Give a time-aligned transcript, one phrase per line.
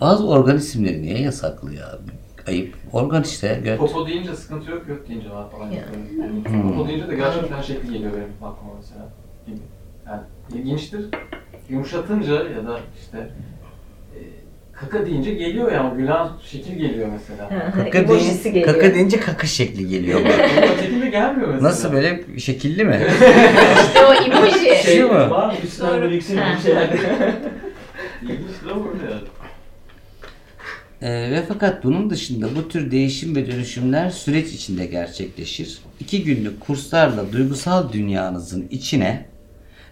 [0.00, 1.98] Bazı organ isimleri niye yasaklı ya?
[2.48, 2.74] Ayıp.
[2.92, 3.78] Organ işte göt.
[3.78, 5.70] Popo deyince sıkıntı yok, göt deyince var falan.
[5.70, 5.82] Ya.
[6.20, 6.68] Yani, Hmm.
[6.70, 9.08] Popo deyince de gerçekten şekli geliyor benim aklıma mesela.
[9.46, 9.56] Gibi.
[10.06, 10.20] Yani
[10.54, 11.04] ilginçtir.
[11.68, 13.18] Yumuşatınca ya da işte
[14.14, 14.18] e,
[14.72, 17.48] kaka deyince geliyor yani gülen şekil geliyor mesela.
[17.74, 18.74] Kaka, Emojisi deyin, geliyor.
[18.74, 20.20] kaka deyince kaka şekli geliyor.
[20.80, 21.62] Şekilde gelmiyor mesela.
[21.68, 23.00] Nasıl böyle şekilli mi?
[23.86, 24.82] İşte o emoji.
[24.84, 25.10] Şey mi?
[25.10, 25.52] Var mı?
[25.80, 26.00] Doğru.
[26.00, 26.54] böyle yükselik Ha.
[26.56, 26.88] bir şeyler.
[28.22, 29.22] İlginçtir ama öyle yani.
[31.02, 35.78] Ee, ve fakat bunun dışında bu tür değişim ve dönüşümler süreç içinde gerçekleşir.
[36.00, 39.26] İki günlük kurslarla duygusal dünyanızın içine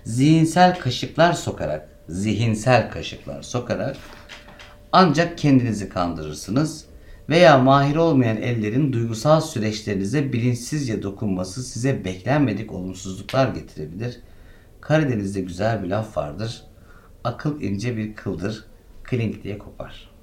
[0.05, 3.97] zihinsel kaşıklar sokarak, zihinsel kaşıklar sokarak
[4.93, 6.85] ancak kendinizi kandırırsınız
[7.29, 14.21] veya mahir olmayan ellerin duygusal süreçlerinize bilinçsizce dokunması size beklenmedik olumsuzluklar getirebilir.
[14.81, 16.63] Karadeniz'de güzel bir laf vardır.
[17.25, 18.65] Akıl ince bir kıldır,
[19.05, 20.18] klink diye kopar.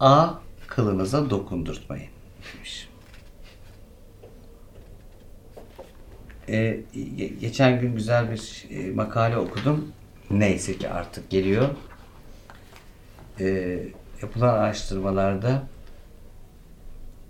[0.00, 0.34] A
[0.66, 2.08] kılınıza dokundurtmayın.
[2.54, 2.88] demiş.
[6.48, 9.92] Ee, ge- geçen gün güzel bir e, makale okudum.
[10.30, 11.68] Neyse ki artık geliyor.
[13.40, 13.78] Ee,
[14.22, 15.62] yapılan araştırmalarda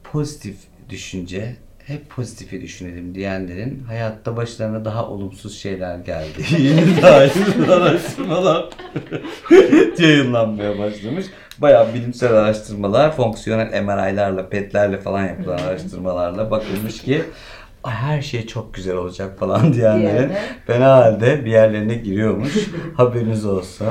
[0.04, 0.56] pozitif
[0.88, 6.38] düşünce, hep pozitifi düşünelim diyenlerin hayatta başlarına daha olumsuz şeyler geldi.
[6.62, 7.32] Yeni dair
[7.70, 8.68] araştırmalar
[9.98, 11.26] yayınlanmaya başlamış.
[11.58, 17.22] Bayağı bilimsel araştırmalar, fonksiyonel MRI'larla, PET'lerle falan yapılan araştırmalarla bakılmış ki "Ay,
[17.90, 20.42] her şey çok güzel olacak falan diyenlerin Diyenler.
[20.66, 22.52] fena halde bir yerlerine giriyormuş.
[22.96, 23.86] Haberiniz olsun.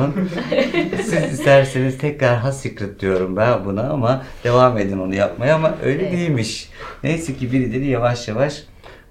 [1.03, 6.02] Siz isterseniz tekrar ha secret diyorum ben buna ama devam edin onu yapmaya ama öyle
[6.03, 6.11] Evet.
[6.13, 6.69] değilmiş.
[7.03, 8.63] Neyse ki birileri yavaş yavaş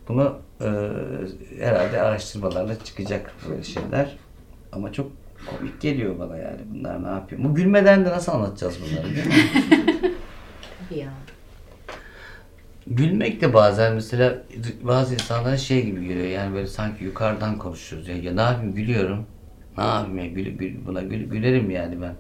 [0.09, 0.67] bunu e,
[1.65, 4.17] herhalde araştırmalarla çıkacak böyle şeyler.
[4.73, 5.11] Ama çok
[5.51, 7.45] komik geliyor bana yani bunlar ne yapıyor.
[7.45, 9.33] Bu gülmeden de nasıl anlatacağız bunları değil mi?
[10.91, 11.09] Tabii ya.
[12.87, 14.35] Gülmek de bazen mesela
[14.83, 16.27] bazı insanlara şey gibi geliyor.
[16.27, 18.09] Yani böyle sanki yukarıdan konuşuyoruz.
[18.09, 19.27] Ya, ya ne yapayım gülüyorum.
[19.79, 20.27] Ne yapayım ya?
[20.27, 22.15] Gül, gül- buna gül, gülerim yani ben.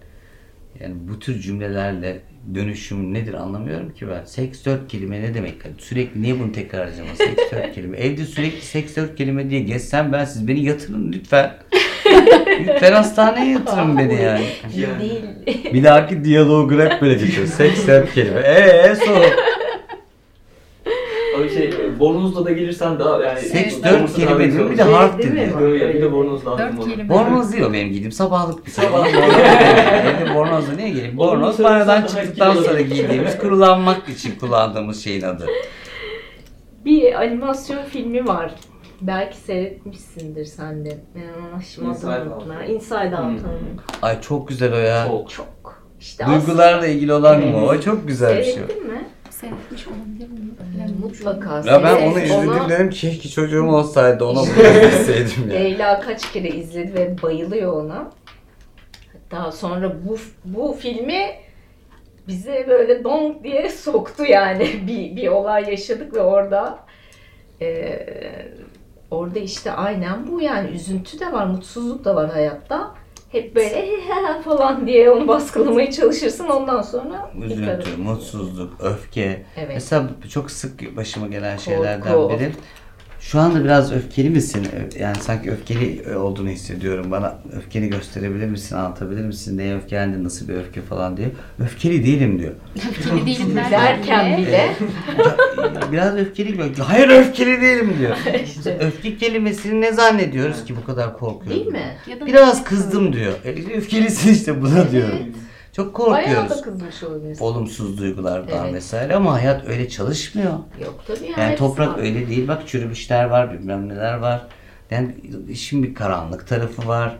[0.81, 2.20] Yani bu tür cümlelerle
[2.54, 4.25] dönüşüm nedir anlamıyorum ki ben.
[4.25, 5.54] Seks dört kelime ne demek?
[5.78, 7.10] Sürekli niye bunu tekrar edeceğim?
[7.15, 7.97] Seks dört kelime.
[7.98, 11.53] Evde sürekli seks dört kelime diye gezsem ben siz beni yatırın lütfen.
[12.60, 14.44] Lütfen hastaneye yatırın beni yani.
[14.76, 15.12] Yani.
[15.75, 18.41] Bir dahaki diyalogu hep böyle geçiyor seks dört kelime.
[18.41, 19.26] Eee sonra
[22.02, 23.40] şey, bornozla da gelirsen daha yani...
[23.40, 23.84] Seks Evet.
[23.84, 24.70] dört Bornozla kelime daha değil mi?
[24.70, 25.36] güzel Bir de harf Değil mi?
[25.40, 25.94] dedi.
[25.94, 26.90] Bir de bornoz lazım Dört ona.
[26.90, 27.08] kelime.
[27.08, 28.84] Bornoz diyor benim giydiğim sabahlık bir şey.
[28.84, 31.16] Evde bornozla niye geleyim?
[31.16, 35.46] Bornoz daha çıktıktan sonra giydiğimiz kurulanmak için kullandığımız şeyin adı.
[36.84, 38.54] Bir animasyon filmi var.
[39.00, 40.98] Belki seyretmişsindir sen de.
[41.74, 42.68] Şimdi Inside Out.
[42.68, 43.26] Inside Hmm.
[43.34, 43.58] Out'un.
[44.02, 45.06] Ay çok güzel o ya.
[45.08, 45.30] Çok.
[45.30, 45.82] Çok.
[46.00, 47.64] İşte Duygularla ilgili olan mı?
[47.66, 48.52] O çok güzel bir şey.
[48.52, 49.04] Seyrettin mi?
[49.42, 50.54] Seyretmiş olabilir miyim?
[50.60, 51.00] Ee, Bilemiyorum.
[51.03, 51.62] Mutlaka.
[51.70, 54.48] Ya ben onu izledim dedim keşke çocuğum olsaydı ona bunu
[54.88, 55.58] izleseydim ya.
[55.58, 58.10] Leyla kaç kere izledi ve bayılıyor ona.
[59.12, 61.22] Hatta sonra bu bu filmi
[62.28, 66.78] bize böyle donk diye soktu yani bir, bir olay yaşadık ve orada
[67.60, 68.48] eee,
[69.10, 72.94] orada işte aynen bu yani üzüntü de var mutsuzluk da var hayatta.
[73.32, 73.87] Hep böyle
[74.44, 79.43] falan diye onu baskılamaya çalışırsın ondan sonra Üzüntü, mutsuzluk, öfke.
[79.56, 79.70] Evet.
[79.75, 82.34] Mesela çok sık başıma gelen şeylerden Korku.
[82.34, 82.53] biri.
[83.22, 84.66] Şu anda biraz öfkeli misin?
[84.99, 87.10] Yani sanki öfkeli olduğunu hissediyorum.
[87.10, 88.77] Bana öfkeni gösterebilir misin?
[88.77, 89.59] Anlatabilir misin?
[89.59, 90.25] Neye öfkelendin?
[90.25, 91.28] Nasıl bir öfke falan diye.
[91.59, 92.53] Öfkeli değilim diyor.
[92.77, 94.50] Öfkeli değilim Derken bile
[95.59, 96.62] Ya, biraz öfkeli gibi.
[96.83, 98.16] Hayır öfkeli değilim diyor.
[98.44, 101.50] işte Öfke kelimesini ne zannediyoruz ki bu kadar korkuyoruz?
[101.50, 101.97] değil mi?
[102.10, 103.33] Ya da Biraz kızdım diyor.
[103.44, 105.19] E, öfkelisin işte buna diyorum.
[105.72, 106.50] Çok Bayağı korkuyoruz.
[106.50, 107.44] da kızmış olabilirsin.
[107.44, 108.75] Olumsuz duygulardan Evet.
[108.75, 110.53] vesaire ama hayat öyle çalışmıyor.
[110.84, 111.31] Yok tabii ya.
[111.38, 111.99] Yani hepsi toprak var.
[112.03, 112.49] öyle değil.
[112.49, 114.47] Bak çürümüşler var, bilmem neler var.
[114.91, 115.15] Yani
[115.49, 117.19] işin bir karanlık tarafı var.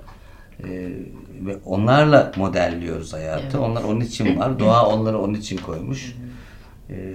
[0.65, 0.89] Ee,
[1.47, 3.43] ve onlarla modelliyoruz hayatı.
[3.45, 3.55] Evet.
[3.55, 4.59] Onlar onun için var.
[4.59, 6.17] Doğa onları onun için koymuş.
[6.91, 7.15] Ee,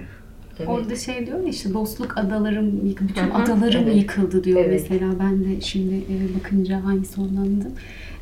[0.60, 0.68] Evet.
[0.68, 3.96] Orada şey diyor ya işte dostluk adalarım, bütün adalarım evet.
[3.96, 4.70] yıkıldı diyor Evet.
[4.90, 5.12] mesela.
[5.20, 7.66] Ben de şimdi e, bakınca hangisi olandı.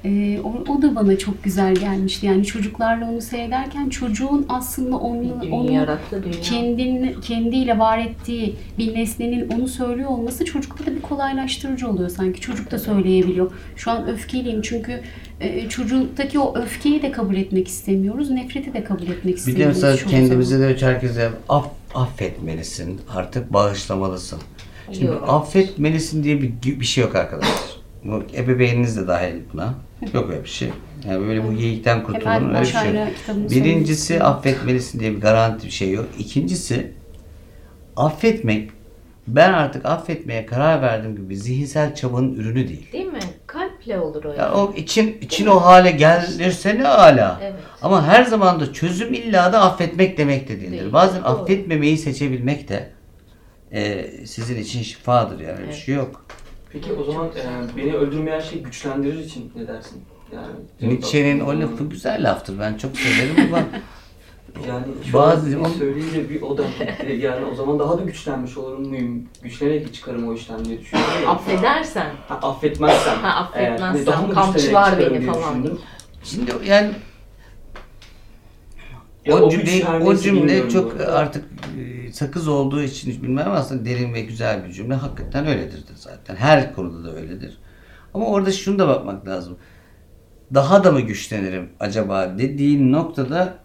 [0.07, 2.27] E, o, o da bana çok güzel gelmişti.
[2.27, 6.41] Yani çocuklarla onu seyrederken çocuğun aslında onu, Bir onu yarattığı dünya.
[6.43, 12.41] kendin, kendiyle var ettiği bir nesnenin onu söylüyor olması çocukta da bir kolaylaştırıcı oluyor sanki.
[12.41, 13.53] Çocuk da söyleyebiliyor.
[13.77, 15.01] Şu an öfkeliyim çünkü
[15.41, 18.31] e, çocuktaki o öfkeyi de kabul etmek istemiyoruz.
[18.31, 19.83] Nefreti de kabul etmek bir de istemiyoruz.
[19.83, 23.01] mesela kendimize de herkese aff, affetmelisin.
[23.15, 24.39] Artık bağışlamalısın.
[24.93, 25.25] Şimdi Yok.
[25.29, 27.66] affetmelisin diye bir, bir şey yok arkadaşlar.
[28.07, 29.75] Bu ebeveyniniz de dahil buna.
[30.15, 30.71] Yok öyle bir şey.
[31.09, 33.09] Yani böyle bu geyikten kurtulmanın öyle bir şey yok.
[33.51, 36.07] Birincisi affetmelisin diye bir garanti bir şey yok.
[36.19, 36.93] İkincisi
[37.97, 38.71] affetmek
[39.27, 42.93] ben artık affetmeye karar verdiğim gibi zihinsel çabanın ürünü değil.
[42.93, 43.19] Değil mi?
[43.47, 44.55] Kalple olur o Ya yani.
[44.55, 47.41] o için için o hale gelirse ne hala.
[47.43, 47.55] Evet.
[47.83, 50.81] Ama her zaman da çözüm illa da affetmek demek de değildir.
[50.81, 51.29] Değil, Bazen doğru.
[51.29, 52.91] affetmemeyi seçebilmek de
[53.73, 55.75] e, sizin için şifadır yani bir Evet.
[55.75, 56.27] şey yok.
[56.77, 60.03] Peki o zaman e, beni öldürmeyen şey güçlendirir için ne dersin?
[60.35, 60.47] Yani
[60.81, 62.59] Nietzsche'nin o lafı güzel laftır.
[62.59, 63.59] Ben çok severim ama
[64.69, 67.19] yani şu Bazı- on- söyleyince bir o da gitti.
[67.21, 69.29] yani o zaman daha da güçlenmiş olurum muyum?
[69.43, 71.29] Güçlenerek çıkarım o işten diye düşünüyorum.
[71.29, 72.11] Affedersen.
[72.29, 73.15] Ha, affetmezsem.
[73.19, 75.79] Ha, affetmezsem, eğer, daha mı kamçılar güçlenerek çıkarım diye falan düşündüm.
[76.25, 76.91] şimdi yani
[79.27, 81.19] Ya o güç cümle o cümle çok arada.
[81.19, 81.45] artık
[81.79, 84.95] e, sakız olduğu için hiç bilmem aslında derin ve güzel bir cümle.
[84.95, 86.37] Hakikaten öyledir de zaten.
[86.37, 87.59] Her konuda da öyledir.
[88.15, 89.57] Ama orada şunu da bakmak lazım.
[90.55, 93.59] Daha da mı güçlenirim acaba dediğin noktada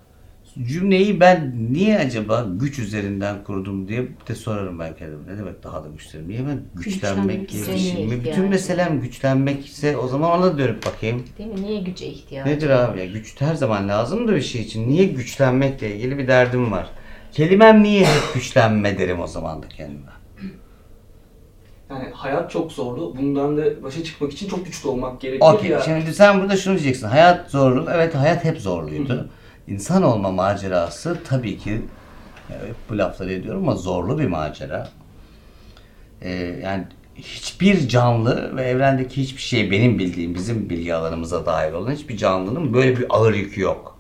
[0.68, 5.33] cümleyi ben niye acaba güç üzerinden kurdum diye de sorarım ben kendime.
[5.33, 6.30] Ne demek daha da güçlenirim?
[6.30, 8.12] Niye ben güçlenmek Güçlenmek diye bir şey mi?
[8.12, 8.50] Bütün ihtiyacım.
[8.50, 11.24] meselem güçlenmek ise o zaman ona dönüp bakayım.
[11.38, 11.62] Değil mi?
[11.62, 12.50] Niye güce ihtiyacı?
[12.50, 13.06] Nedir abi ya?
[13.06, 14.89] Güç her zaman lazım da bir şey için.
[14.89, 16.89] Niye güçlenmekle ilgili bir derdim var.
[17.31, 20.12] Kelimem niye hep güçlenme derim o zaman da kendime.
[21.89, 23.18] Yani hayat çok zorlu.
[23.18, 25.69] Bundan da başa çıkmak için çok güçlü olmak gerekiyor Okey.
[25.69, 25.81] ya.
[25.81, 27.07] Şimdi sen burada şunu diyeceksin.
[27.07, 27.86] Hayat zorlu.
[27.94, 29.30] Evet hayat hep zorluydu.
[29.71, 31.81] İnsan olma macerası tabii ki
[32.50, 34.89] evet, bu lafları ediyorum ama zorlu bir macera.
[36.21, 36.29] Ee,
[36.63, 42.18] yani hiçbir canlı ve evrendeki hiçbir şey benim bildiğim, bizim bilgi alanımıza dahil olan hiçbir
[42.18, 44.00] canlının böyle bir ağır yükü yok.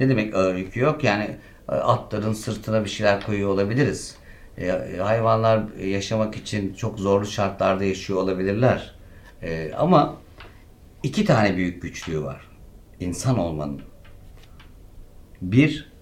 [0.00, 1.04] Ne demek ağır yükü yok?
[1.04, 1.36] Yani
[1.68, 4.16] e, atların sırtına bir şeyler koyuyor olabiliriz.
[4.58, 8.94] E, hayvanlar yaşamak için çok zorlu şartlarda yaşıyor olabilirler.
[9.42, 10.16] E, ama
[11.02, 12.40] iki tane büyük güçlüğü var.
[13.00, 13.82] İnsan olmanın.
[15.42, 15.92] Bir,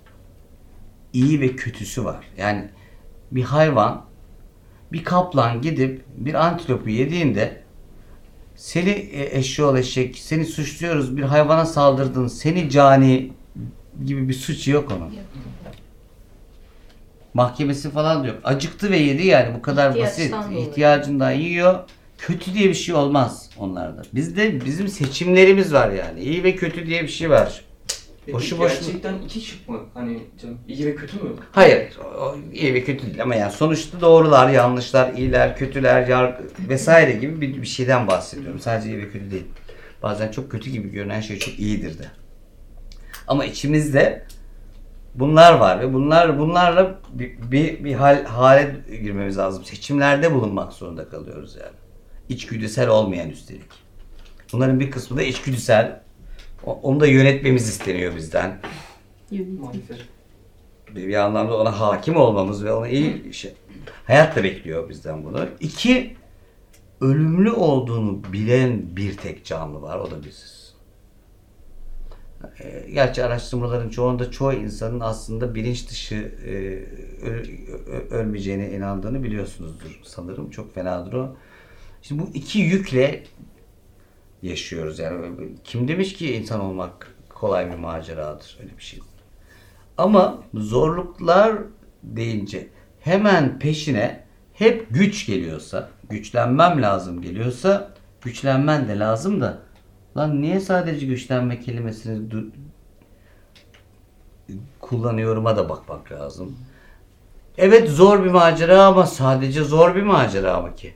[1.13, 2.25] iyi ve kötüsü var.
[2.39, 2.69] Yani
[3.31, 4.05] bir hayvan,
[4.93, 7.63] bir kaplan gidip bir antilopu yediğinde
[8.57, 13.33] seni e, eşyol eşek, seni suçluyoruz bir hayvana saldırdın, seni cani
[14.05, 15.15] gibi bir suç yok onun.
[17.35, 18.37] Mahkemesi falan da yok.
[18.45, 20.19] Acıktı ve yedi yani bu kadar basit.
[20.19, 20.67] İhtiyaçtan dolayı.
[20.67, 21.79] İhtiyacından yiyor.
[22.19, 24.03] Kötü diye bir şey olmaz onlarda.
[24.15, 26.21] Bizde bizim seçimlerimiz var yani.
[26.21, 27.65] İyi ve kötü diye bir şey var.
[28.27, 29.81] Peki boşu boşuna- gerçekten iki şık mı?
[29.95, 31.31] Hani canım iyi ve kötü mü?
[31.53, 31.89] Hayır,
[32.53, 37.63] iyi ve kötü değil ama yani sonuçta doğrular, yanlışlar, iyiler, kötüler, yargı vesaire gibi bir,
[37.63, 38.61] bir şeyden bahsediyorum.
[38.61, 39.45] Sadece iyi ve kötü değil.
[40.03, 42.05] Bazen çok kötü gibi görünen şey çok iyidir de.
[43.29, 44.27] Ama içimizde
[45.15, 49.65] bunlar var ve bunlar bunlarla bir, bir, bir hal, hale girmemiz lazım.
[49.65, 51.77] Seçimlerde bulunmak zorunda kalıyoruz yani.
[52.29, 53.63] İçgüdüsel olmayan üstelik.
[54.53, 56.01] Bunların bir kısmı da içgüdüsel.
[56.65, 58.59] Onu da yönetmemiz isteniyor bizden.
[59.31, 59.99] Maalesef.
[60.95, 63.55] bir anlamda ona hakim olmamız ve ona iyi şey.
[64.05, 65.49] Hayat da bekliyor bizden bunu.
[65.61, 66.17] İki,
[67.01, 69.99] ölümlü olduğunu bilen bir tek canlı var.
[69.99, 70.75] O da biziz.
[72.61, 76.53] Ee, Gerçi araştırmaların çoğunda çoğu insanın aslında bilinç dışı e,
[78.11, 80.51] ölmeyeceğine inandığını biliyorsunuzdur sanırım.
[80.51, 81.37] Çok fenadır o.
[82.03, 83.23] Şimdi bu iki yükle
[84.49, 84.99] yaşıyoruz.
[84.99, 88.59] Yani kim demiş ki insan olmak kolay bir maceradır?
[88.63, 89.01] Öyle bir şey.
[89.99, 91.59] Ama zorluklar
[92.03, 92.69] deyince
[93.01, 99.59] hemen peşine hep güç geliyorsa, güçlenmem lazım geliyorsa, güçlenmen de lazım da
[100.17, 102.31] lan niye sadece güçlenme kelimesini
[104.81, 106.57] kullanıyorum'a da bakmak lazım.
[107.59, 110.95] Evet zor bir macera ama sadece zor bir macera mı ki?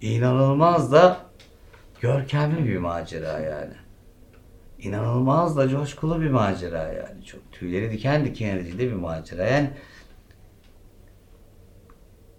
[0.00, 1.16] İnanılmaz da
[2.00, 3.74] görkemli bir macera yani.
[4.78, 7.24] İnanılmaz da coşkulu bir macera yani.
[7.24, 9.44] Çok tüyleri diken diken edici bir macera.
[9.44, 9.70] Yani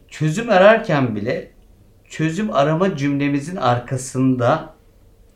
[0.08, 1.52] çözüm ararken bile
[2.10, 4.74] çözüm arama cümlemizin arkasında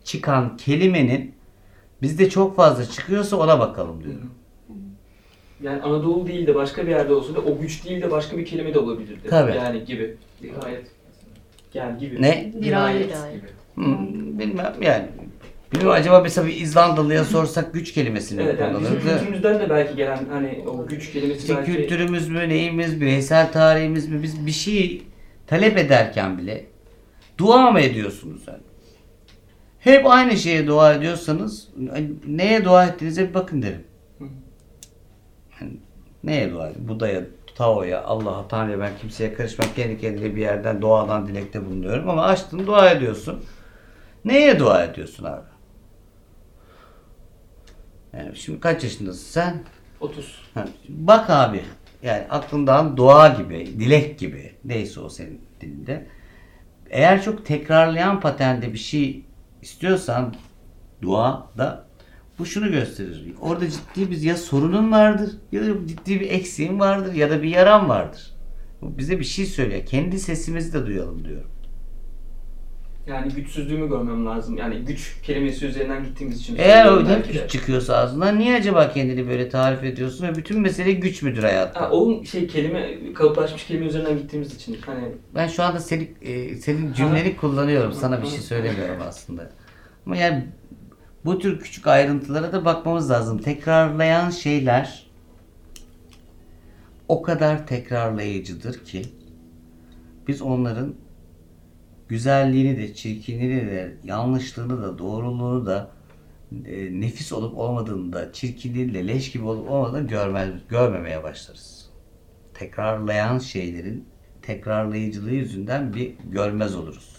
[0.04, 1.34] çıkan kelimenin
[2.02, 4.30] bizde çok fazla çıkıyorsa ona bakalım diyorum.
[5.62, 8.44] Yani Anadolu değil de başka bir yerde olsa da o güç değil de başka bir
[8.44, 9.28] kelime de olabilirdi.
[9.30, 9.56] Tabii.
[9.56, 10.16] Yani gibi.
[10.42, 10.86] Dirayet.
[11.74, 12.22] Yani gibi.
[12.22, 12.52] Ne?
[12.62, 13.10] Dirayet.
[13.10, 13.34] Dirayet.
[13.34, 13.61] gibi.
[13.74, 15.08] Hmm, bilmem yani.
[15.72, 20.18] Bilmiyorum acaba mesela bir İzlandalı'ya sorsak güç kelimesini Evet yani bizim kültürümüzden de belki gelen
[20.30, 21.72] hani o güç kelimesi İşte belki...
[21.72, 24.22] kültürümüz mü, neyimiz, bireysel tarihimiz mi?
[24.22, 25.02] Biz bir şey
[25.46, 26.66] talep ederken bile
[27.38, 28.60] dua mı ediyorsunuz yani?
[29.78, 31.68] Hep aynı şeye dua ediyorsanız
[32.26, 33.84] neye dua ettiğinize bir bakın derim.
[35.60, 35.72] Yani
[36.24, 36.88] neye dua edin?
[36.88, 37.22] Buda'ya
[37.54, 39.68] Tao'ya, Allah'a, Tanrı'ya ben kimseye karışmam.
[39.76, 42.10] Kendi kendine bir yerden doğadan dilekte bulunuyorum.
[42.10, 43.44] Ama açtın dua ediyorsun.
[44.24, 45.46] Neye dua ediyorsun abi?
[48.12, 49.62] Yani şimdi kaç yaşındasın sen?
[50.00, 50.38] 30.
[50.54, 51.62] Ha, Bak abi
[52.02, 56.06] yani aklından dua gibi, dilek gibi neyse o senin dilinde.
[56.90, 59.24] Eğer çok tekrarlayan paternde bir şey
[59.62, 60.34] istiyorsan
[61.02, 61.86] dua da
[62.38, 63.34] bu şunu gösterir.
[63.40, 67.48] Orada ciddi bir ya sorunun vardır ya da ciddi bir eksiğin vardır ya da bir
[67.48, 68.34] yaran vardır.
[68.82, 69.86] Bu bize bir şey söylüyor.
[69.86, 71.50] Kendi sesimizi de duyalım diyorum.
[73.06, 74.56] Yani güçsüzlüğümü görmem lazım.
[74.56, 76.56] Yani güç kelimesi üzerinden gittiğimiz için.
[76.58, 77.40] Eğer belki de.
[77.40, 81.80] güç çıkıyorsa ağzından niye acaba kendini böyle tarif ediyorsun ve bütün mesele güç müdür hayatta?
[81.80, 84.78] Ha, o şey kelime, kalıplaşmış kelime üzerinden gittiğimiz için.
[84.86, 85.04] Hani
[85.34, 87.92] Ben şu anda senin, e, senin cümleni kullanıyorum.
[87.92, 89.50] Sana bir şey söylemiyorum aslında.
[90.06, 90.44] Ama yani
[91.24, 93.38] bu tür küçük ayrıntılara da bakmamız lazım.
[93.38, 95.06] Tekrarlayan şeyler
[97.08, 99.02] o kadar tekrarlayıcıdır ki
[100.28, 100.94] biz onların
[102.12, 105.90] güzelliğini de, çirkinliğini de, yanlışlığını da, doğruluğunu da,
[106.66, 111.90] e, nefis olup olmadığını da, çirkinliğiyle leş gibi olup olmadığını görmez, görmemeye başlarız.
[112.54, 114.08] Tekrarlayan şeylerin
[114.42, 117.16] tekrarlayıcılığı yüzünden bir görmez oluruz.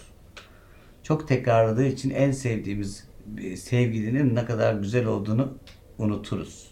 [1.03, 3.07] Çok tekrarladığı için en sevdiğimiz
[3.37, 5.57] e, sevgilinin ne kadar güzel olduğunu
[5.97, 6.67] unuturuz.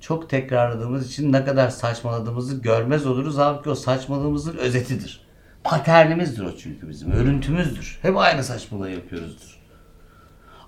[0.00, 3.36] Çok tekrarladığımız için ne kadar saçmaladığımızı görmez oluruz.
[3.36, 5.29] Halbuki o saçmalığımızın özetidir.
[5.64, 7.10] Paternimizdir o çünkü bizim.
[7.12, 7.98] Örüntümüzdür.
[8.02, 9.60] Hep aynı saçmalığı yapıyoruzdur.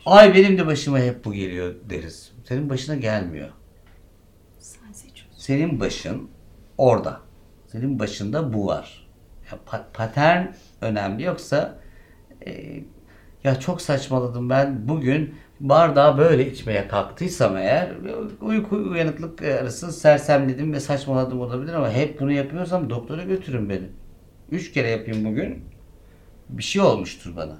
[0.06, 2.32] Ay benim de başıma hep bu geliyor deriz.
[2.48, 3.48] Senin başına gelmiyor.
[4.58, 5.38] Sen seçiyorsun.
[5.38, 6.28] Senin başın
[6.78, 7.20] orada.
[7.66, 9.08] Senin başında bu var.
[9.52, 10.46] Ya pa- patern
[10.80, 11.78] önemli yoksa
[12.46, 12.82] e,
[13.44, 17.92] ya çok saçmaladım ben bugün bardağı böyle içmeye kalktıysam eğer
[18.40, 23.86] uyku uyanıklık arası sersemledim ve saçmaladım olabilir ama hep bunu yapıyorsam doktora götürün beni.
[24.52, 25.64] Üç kere yapayım bugün
[26.48, 27.56] bir şey olmuştur bana.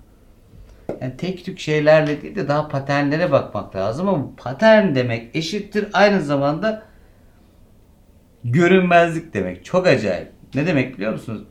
[1.00, 6.22] Yani tek tük şeylerle değil de daha paternlere bakmak lazım ama patern demek eşittir aynı
[6.22, 6.82] zamanda
[8.44, 9.64] görünmezlik demek.
[9.64, 10.28] Çok acayip.
[10.54, 11.42] Ne demek biliyor musunuz?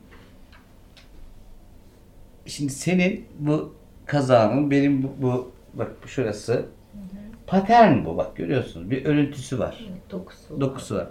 [2.46, 6.66] Şimdi senin bu kazağının benim bu, bu bak şurası
[7.48, 8.92] patern bu bak görüyorsunuz.
[8.92, 9.86] Bir örüntüsü var.
[10.12, 10.62] Dokusu.
[10.62, 11.08] Dokusu var.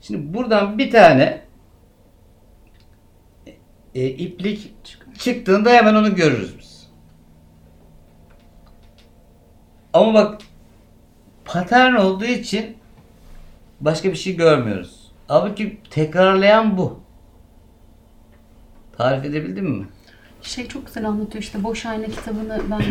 [0.00, 1.42] Şimdi buradan bir tane
[3.94, 4.74] e, iplik
[5.18, 6.88] çıktığında hemen onu görürüz biz.
[9.92, 10.40] Ama bak
[11.44, 12.76] patern olduğu için
[13.80, 15.12] başka bir şey görmüyoruz.
[15.28, 17.00] Halbuki tekrarlayan bu.
[18.96, 19.86] Tarif edebildim mi?
[20.42, 22.82] Şey çok güzel anlatıyor işte Boş Ayna kitabını ben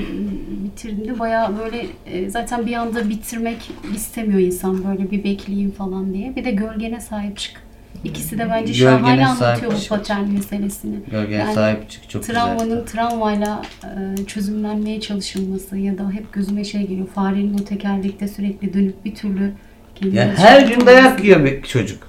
[0.65, 6.35] bitirdiğimde bayağı böyle e, zaten bir anda bitirmek istemiyor insan böyle bir bekleyeyim falan diye.
[6.35, 7.63] Bir de gölgene sahip çık.
[8.03, 10.95] İkisi de bence Gölgene şahane anlatıyor bu patern meselesini.
[11.11, 12.35] Gölgene Yani sahip çık çok güzel.
[12.35, 17.07] Travmanın travmayla e, çözümlenmeye çalışılması ya da hep gözüme şey geliyor.
[17.15, 19.53] Farenin o tekerlekte sürekli dönüp bir türlü
[19.95, 22.07] kendini her gün dayak yiyor bir çocuk.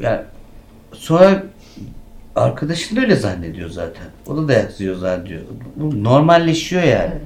[0.00, 0.24] Ya
[0.92, 1.42] sonra
[2.36, 4.06] arkadaşın da öyle zannediyor zaten.
[4.26, 5.42] O da dayak yiyor zannediyor.
[5.76, 7.10] Bu normalleşiyor yani.
[7.12, 7.22] Evet.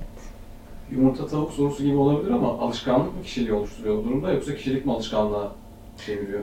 [0.91, 4.93] Yumurta tavuk sorusu gibi olabilir ama alışkanlık mı kişiliği oluşturuyor bu durumda yoksa kişilik mi
[4.93, 5.53] alışkanlığa
[6.07, 6.41] çeviriyor?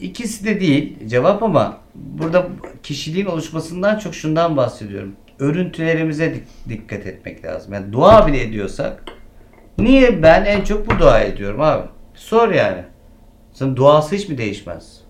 [0.00, 2.46] İkisi de değil cevap ama burada
[2.82, 5.16] kişiliğin oluşmasından çok şundan bahsediyorum.
[5.38, 7.72] Örüntülerimize dik- dikkat etmek lazım.
[7.72, 9.04] Yani dua bile ediyorsak
[9.78, 11.88] niye ben en çok bu dua ediyorum abi?
[12.14, 12.82] Sor yani.
[13.52, 15.00] Sen duası hiç mi değişmez?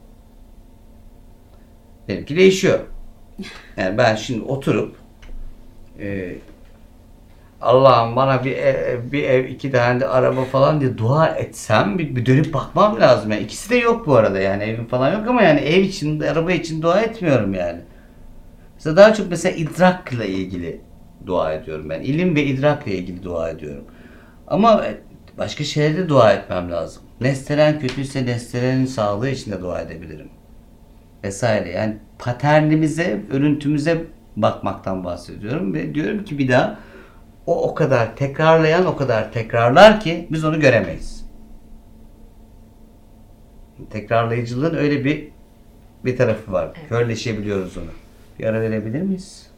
[2.09, 2.79] Benimki değişiyor.
[3.77, 4.97] Yani ben şimdi oturup
[6.01, 6.35] e,
[7.61, 12.17] Allah'ım bana bir ev, bir ev, iki tane de araba falan diye dua etsem bir,
[12.17, 13.31] bir dönüp bakmam lazım.
[13.31, 16.53] Yani ikisi de yok bu arada yani evim falan yok ama yani ev için, araba
[16.53, 17.81] için dua etmiyorum yani.
[18.75, 20.81] Mesela daha çok mesela idrakla ilgili
[21.27, 22.01] dua ediyorum ben.
[22.01, 23.85] İlim ve idrakla ilgili dua ediyorum.
[24.47, 24.85] Ama
[25.39, 27.03] başka şeylerde dua etmem lazım.
[27.21, 30.29] Nesteren kötüyse nesterenin sağlığı için de dua edebilirim.
[31.25, 31.71] Vesaire.
[31.71, 34.05] Yani paternimize, örüntümüze
[34.37, 36.79] bakmaktan bahsediyorum ve diyorum ki bir daha
[37.47, 41.27] o o kadar tekrarlayan o kadar tekrarlar ki biz onu göremeyiz.
[43.91, 45.29] Tekrarlayıcılığın öyle bir
[46.05, 46.73] bir tarafı var.
[46.89, 47.91] Körleşebiliyoruz onu.
[48.39, 49.51] Bir ara verebilir miyiz?